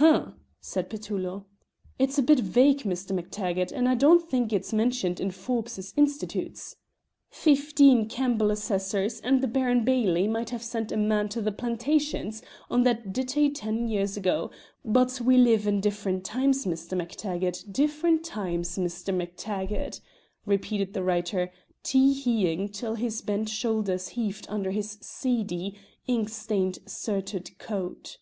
[0.00, 1.46] "H'm!" said Petullo.
[1.96, 3.12] "It's a bit vague, Mr.
[3.14, 6.74] MacTaggart, and I don't think it's mentioned in Forbes's 'Institutes.'
[7.28, 12.42] Fifteen Campbell assessors and the baron bailie might have sent a man to the Plantations
[12.68, 14.50] on that dittay ten years ago,
[14.84, 16.98] but we live in different times, Mr.
[16.98, 19.14] MacTaggart different times, Mr.
[19.14, 20.00] MacTaggart,"
[20.44, 21.52] repeated the writer,
[21.84, 25.76] tee heeing till his bent shoulders heaved under his seedy,
[26.08, 28.18] ink stained surtout coat.